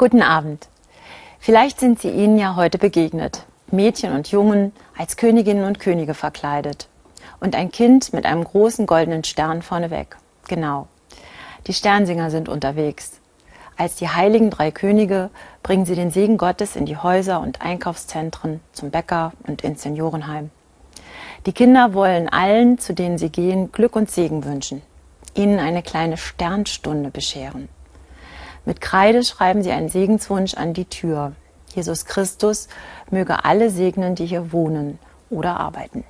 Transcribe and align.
Guten 0.00 0.22
Abend. 0.22 0.66
Vielleicht 1.40 1.78
sind 1.78 2.00
Sie 2.00 2.08
ihnen 2.08 2.38
ja 2.38 2.56
heute 2.56 2.78
begegnet. 2.78 3.44
Mädchen 3.70 4.14
und 4.14 4.30
Jungen 4.30 4.72
als 4.96 5.18
Königinnen 5.18 5.64
und 5.64 5.78
Könige 5.78 6.14
verkleidet. 6.14 6.88
Und 7.38 7.54
ein 7.54 7.70
Kind 7.70 8.14
mit 8.14 8.24
einem 8.24 8.42
großen 8.42 8.86
goldenen 8.86 9.24
Stern 9.24 9.60
vorneweg. 9.60 10.16
Genau. 10.48 10.88
Die 11.66 11.74
Sternsinger 11.74 12.30
sind 12.30 12.48
unterwegs. 12.48 13.20
Als 13.76 13.96
die 13.96 14.08
heiligen 14.08 14.48
drei 14.48 14.70
Könige 14.70 15.28
bringen 15.62 15.84
sie 15.84 15.96
den 15.96 16.10
Segen 16.10 16.38
Gottes 16.38 16.76
in 16.76 16.86
die 16.86 16.96
Häuser 16.96 17.38
und 17.38 17.60
Einkaufszentren, 17.60 18.60
zum 18.72 18.90
Bäcker 18.90 19.34
und 19.46 19.60
ins 19.60 19.82
Seniorenheim. 19.82 20.48
Die 21.44 21.52
Kinder 21.52 21.92
wollen 21.92 22.30
allen, 22.30 22.78
zu 22.78 22.94
denen 22.94 23.18
sie 23.18 23.28
gehen, 23.28 23.70
Glück 23.70 23.96
und 23.96 24.10
Segen 24.10 24.46
wünschen, 24.46 24.80
ihnen 25.34 25.58
eine 25.58 25.82
kleine 25.82 26.16
Sternstunde 26.16 27.10
bescheren. 27.10 27.68
Mit 28.70 28.80
Kreide 28.80 29.24
schreiben 29.24 29.64
sie 29.64 29.72
einen 29.72 29.88
Segenswunsch 29.88 30.54
an 30.54 30.74
die 30.74 30.84
Tür. 30.84 31.32
Jesus 31.74 32.04
Christus 32.04 32.68
möge 33.10 33.44
alle 33.44 33.68
segnen, 33.68 34.14
die 34.14 34.26
hier 34.26 34.52
wohnen 34.52 35.00
oder 35.28 35.58
arbeiten. 35.58 36.04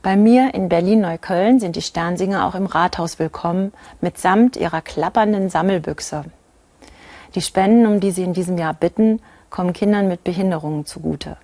Bei 0.00 0.16
mir 0.16 0.54
in 0.54 0.70
Berlin-Neukölln 0.70 1.60
sind 1.60 1.76
die 1.76 1.82
Sternsinger 1.82 2.46
auch 2.46 2.54
im 2.54 2.64
Rathaus 2.64 3.18
willkommen, 3.18 3.74
mitsamt 4.00 4.56
ihrer 4.56 4.80
klappernden 4.80 5.50
Sammelbüchse. 5.50 6.24
Die 7.34 7.42
Spenden, 7.42 7.86
um 7.86 8.00
die 8.00 8.10
sie 8.10 8.22
in 8.22 8.32
diesem 8.32 8.56
Jahr 8.56 8.72
bitten, 8.72 9.20
kommen 9.50 9.74
Kindern 9.74 10.08
mit 10.08 10.24
Behinderungen 10.24 10.86
zugute. 10.86 11.36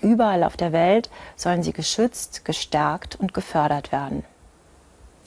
Überall 0.00 0.44
auf 0.44 0.56
der 0.56 0.70
Welt 0.70 1.10
sollen 1.34 1.64
sie 1.64 1.72
geschützt, 1.72 2.44
gestärkt 2.44 3.16
und 3.16 3.34
gefördert 3.34 3.90
werden. 3.90 4.22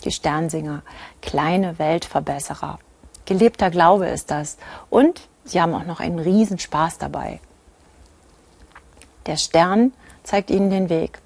Die 0.05 0.11
Sternsinger, 0.11 0.81
kleine 1.21 1.77
Weltverbesserer. 1.77 2.79
Gelebter 3.25 3.69
Glaube 3.69 4.07
ist 4.07 4.31
das. 4.31 4.57
Und 4.89 5.27
sie 5.43 5.61
haben 5.61 5.73
auch 5.73 5.85
noch 5.85 5.99
einen 5.99 6.19
Riesenspaß 6.19 6.97
dabei. 6.97 7.39
Der 9.25 9.37
Stern 9.37 9.93
zeigt 10.23 10.51
ihnen 10.51 10.69
den 10.69 10.89
Weg. 10.89 11.19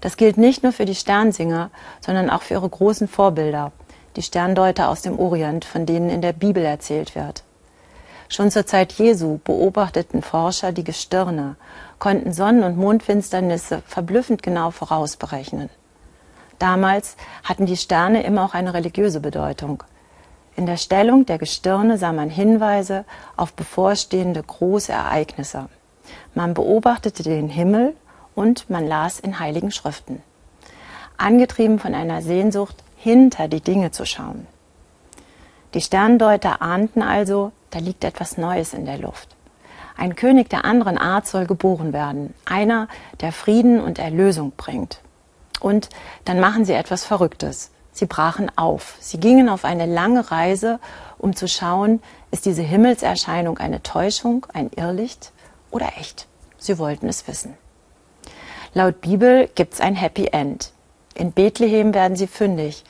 Das 0.00 0.16
gilt 0.16 0.36
nicht 0.36 0.62
nur 0.62 0.72
für 0.72 0.84
die 0.84 0.94
Sternsinger, 0.94 1.70
sondern 2.00 2.30
auch 2.30 2.42
für 2.42 2.54
ihre 2.54 2.68
großen 2.68 3.08
Vorbilder, 3.08 3.72
die 4.16 4.22
Sterndeuter 4.22 4.88
aus 4.88 5.02
dem 5.02 5.18
Orient, 5.18 5.64
von 5.64 5.86
denen 5.86 6.10
in 6.10 6.22
der 6.22 6.32
Bibel 6.32 6.64
erzählt 6.64 7.14
wird. 7.14 7.44
Schon 8.28 8.50
zur 8.50 8.66
Zeit 8.66 8.92
Jesu 8.94 9.38
beobachteten 9.44 10.22
Forscher 10.22 10.72
die 10.72 10.84
Gestirne, 10.84 11.56
konnten 11.98 12.32
Sonnen- 12.32 12.64
und 12.64 12.78
Mondfinsternisse 12.78 13.82
verblüffend 13.86 14.42
genau 14.42 14.70
vorausberechnen. 14.70 15.68
Damals 16.58 17.16
hatten 17.44 17.66
die 17.66 17.76
Sterne 17.76 18.22
immer 18.22 18.44
auch 18.44 18.54
eine 18.54 18.72
religiöse 18.72 19.20
Bedeutung. 19.20 19.84
In 20.54 20.66
der 20.66 20.76
Stellung 20.76 21.24
der 21.26 21.38
Gestirne 21.38 21.96
sah 21.96 22.12
man 22.12 22.28
Hinweise 22.28 23.04
auf 23.36 23.54
bevorstehende 23.54 24.42
große 24.42 24.92
Ereignisse. 24.92 25.68
Man 26.34 26.54
beobachtete 26.54 27.22
den 27.22 27.48
Himmel 27.48 27.94
und 28.34 28.68
man 28.68 28.86
las 28.86 29.18
in 29.18 29.38
heiligen 29.38 29.70
Schriften. 29.70 30.22
Angetrieben 31.16 31.78
von 31.78 31.94
einer 31.94 32.22
Sehnsucht, 32.22 32.76
hinter 32.96 33.48
die 33.48 33.60
Dinge 33.60 33.90
zu 33.90 34.04
schauen. 34.04 34.46
Die 35.74 35.80
Sterndeuter 35.80 36.60
ahnten 36.60 37.02
also, 37.02 37.52
da 37.70 37.78
liegt 37.78 38.04
etwas 38.04 38.36
Neues 38.36 38.74
in 38.74 38.84
der 38.84 38.98
Luft. 38.98 39.34
Ein 39.96 40.16
König 40.16 40.48
der 40.50 40.64
anderen 40.64 40.98
Art 40.98 41.26
soll 41.26 41.46
geboren 41.46 41.92
werden, 41.92 42.34
einer, 42.44 42.88
der 43.20 43.32
Frieden 43.32 43.80
und 43.80 43.98
Erlösung 43.98 44.52
bringt. 44.56 45.00
Und 45.60 45.88
dann 46.24 46.40
machen 46.40 46.64
sie 46.64 46.72
etwas 46.72 47.04
Verrücktes. 47.04 47.70
Sie 47.92 48.06
brachen 48.06 48.50
auf. 48.56 48.96
Sie 49.00 49.20
gingen 49.20 49.48
auf 49.48 49.64
eine 49.64 49.86
lange 49.86 50.30
Reise, 50.30 50.80
um 51.18 51.36
zu 51.36 51.46
schauen, 51.46 52.02
ist 52.30 52.46
diese 52.46 52.62
Himmelserscheinung 52.62 53.58
eine 53.58 53.82
Täuschung, 53.82 54.46
ein 54.52 54.70
Irrlicht 54.74 55.32
oder 55.70 55.92
echt. 55.98 56.26
Sie 56.58 56.78
wollten 56.78 57.08
es 57.08 57.28
wissen. 57.28 57.54
Laut 58.74 59.02
Bibel 59.02 59.48
gibt 59.54 59.74
es 59.74 59.80
ein 59.80 59.94
Happy 59.94 60.28
End. 60.28 60.72
In 61.14 61.32
Bethlehem 61.32 61.92
werden 61.92 62.16
sie 62.16 62.26
fündig. 62.26 62.84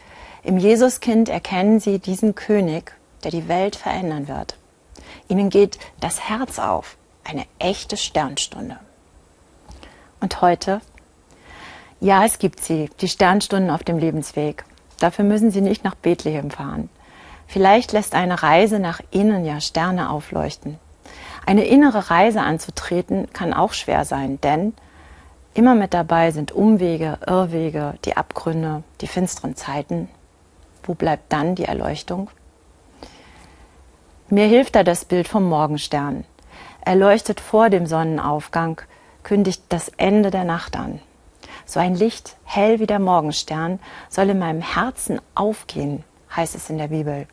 Im 0.44 0.58
Jesuskind 0.58 1.28
erkennen 1.28 1.80
sie 1.80 1.98
diesen 1.98 2.34
König, 2.36 2.92
der 3.24 3.32
die 3.32 3.48
Welt 3.48 3.74
verändern 3.74 4.28
wird. 4.28 4.56
Ihnen 5.28 5.50
geht 5.50 5.78
das 6.00 6.28
Herz 6.28 6.58
auf. 6.58 6.96
Eine 7.24 7.44
echte 7.58 7.96
Sternstunde. 7.96 8.78
Und 10.20 10.40
heute? 10.40 10.80
Ja, 12.00 12.24
es 12.24 12.38
gibt 12.38 12.62
sie, 12.62 12.90
die 13.00 13.08
Sternstunden 13.08 13.70
auf 13.70 13.84
dem 13.84 13.98
Lebensweg. 13.98 14.64
Dafür 15.02 15.24
müssen 15.24 15.50
Sie 15.50 15.62
nicht 15.62 15.82
nach 15.82 15.96
Bethlehem 15.96 16.52
fahren. 16.52 16.88
Vielleicht 17.48 17.90
lässt 17.90 18.14
eine 18.14 18.44
Reise 18.44 18.78
nach 18.78 19.00
innen 19.10 19.44
ja 19.44 19.60
Sterne 19.60 20.10
aufleuchten. 20.10 20.78
Eine 21.44 21.64
innere 21.64 22.08
Reise 22.08 22.40
anzutreten 22.40 23.26
kann 23.32 23.52
auch 23.52 23.72
schwer 23.72 24.04
sein, 24.04 24.40
denn 24.42 24.74
immer 25.54 25.74
mit 25.74 25.92
dabei 25.92 26.30
sind 26.30 26.52
Umwege, 26.52 27.18
Irrwege, 27.26 27.94
die 28.04 28.16
Abgründe, 28.16 28.84
die 29.00 29.08
finsteren 29.08 29.56
Zeiten. 29.56 30.08
Wo 30.84 30.94
bleibt 30.94 31.32
dann 31.32 31.56
die 31.56 31.64
Erleuchtung? 31.64 32.30
Mir 34.28 34.46
hilft 34.46 34.76
da 34.76 34.84
das 34.84 35.04
Bild 35.04 35.26
vom 35.26 35.48
Morgenstern. 35.48 36.22
Er 36.84 36.94
leuchtet 36.94 37.40
vor 37.40 37.70
dem 37.70 37.86
Sonnenaufgang, 37.86 38.80
kündigt 39.24 39.64
das 39.68 39.88
Ende 39.96 40.30
der 40.30 40.44
Nacht 40.44 40.76
an. 40.76 41.00
So 41.64 41.80
ein 41.80 41.94
Licht, 41.94 42.36
hell 42.44 42.80
wie 42.80 42.86
der 42.86 42.98
Morgenstern, 42.98 43.80
soll 44.08 44.30
in 44.30 44.38
meinem 44.38 44.60
Herzen 44.60 45.20
aufgehen, 45.34 46.04
heißt 46.34 46.54
es 46.54 46.70
in 46.70 46.78
der 46.78 46.88
Bibel. 46.88 47.26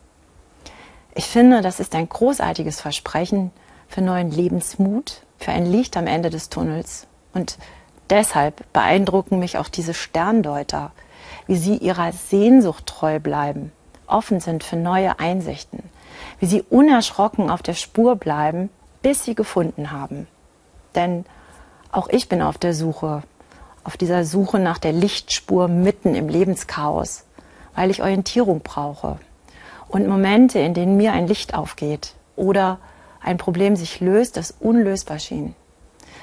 Ich 1.14 1.26
finde, 1.26 1.60
das 1.60 1.80
ist 1.80 1.94
ein 1.94 2.08
großartiges 2.08 2.80
Versprechen 2.80 3.50
für 3.88 4.00
neuen 4.00 4.30
Lebensmut, 4.30 5.22
für 5.38 5.50
ein 5.50 5.66
Licht 5.66 5.96
am 5.96 6.06
Ende 6.06 6.30
des 6.30 6.48
Tunnels. 6.48 7.06
Und 7.34 7.58
deshalb 8.08 8.64
beeindrucken 8.72 9.38
mich 9.38 9.58
auch 9.58 9.68
diese 9.68 9.94
Sterndeuter, 9.94 10.92
wie 11.46 11.56
sie 11.56 11.76
ihrer 11.76 12.12
Sehnsucht 12.12 12.86
treu 12.86 13.18
bleiben, 13.18 13.72
offen 14.06 14.40
sind 14.40 14.62
für 14.62 14.76
neue 14.76 15.18
Einsichten, 15.18 15.82
wie 16.38 16.46
sie 16.46 16.62
unerschrocken 16.62 17.50
auf 17.50 17.62
der 17.62 17.74
Spur 17.74 18.16
bleiben, 18.16 18.70
bis 19.02 19.24
sie 19.24 19.34
gefunden 19.34 19.90
haben. 19.90 20.28
Denn 20.94 21.24
auch 21.92 22.08
ich 22.08 22.28
bin 22.28 22.42
auf 22.42 22.58
der 22.58 22.74
Suche 22.74 23.22
auf 23.90 23.96
dieser 23.96 24.24
Suche 24.24 24.60
nach 24.60 24.78
der 24.78 24.92
Lichtspur 24.92 25.66
mitten 25.66 26.14
im 26.14 26.28
Lebenschaos, 26.28 27.24
weil 27.74 27.90
ich 27.90 28.02
Orientierung 28.02 28.60
brauche 28.60 29.18
und 29.88 30.06
Momente, 30.06 30.60
in 30.60 30.74
denen 30.74 30.96
mir 30.96 31.12
ein 31.12 31.26
Licht 31.26 31.54
aufgeht 31.54 32.14
oder 32.36 32.78
ein 33.20 33.36
Problem 33.36 33.74
sich 33.74 33.98
löst, 33.98 34.36
das 34.36 34.54
unlösbar 34.60 35.18
schien. 35.18 35.56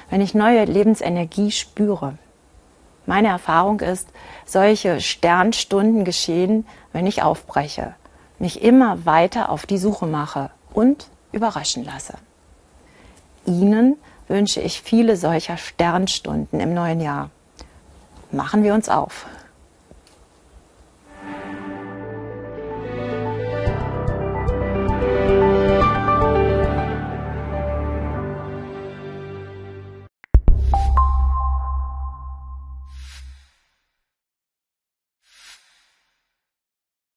Wenn 0.08 0.22
ich 0.22 0.34
neue 0.34 0.64
Lebensenergie 0.64 1.50
spüre. 1.50 2.16
Meine 3.04 3.28
Erfahrung 3.28 3.80
ist, 3.80 4.08
solche 4.46 5.02
Sternstunden 5.02 6.06
geschehen, 6.06 6.66
wenn 6.94 7.06
ich 7.06 7.22
aufbreche, 7.22 7.94
mich 8.38 8.62
immer 8.62 9.04
weiter 9.04 9.50
auf 9.50 9.66
die 9.66 9.76
Suche 9.76 10.06
mache 10.06 10.48
und 10.72 11.08
überraschen 11.32 11.84
lasse. 11.84 12.14
Ihnen 13.44 13.98
wünsche 14.26 14.62
ich 14.62 14.80
viele 14.80 15.18
solcher 15.18 15.58
Sternstunden 15.58 16.60
im 16.60 16.72
neuen 16.72 17.02
Jahr 17.02 17.28
machen 18.32 18.62
wir 18.62 18.74
uns 18.74 18.88
auf. 18.88 19.26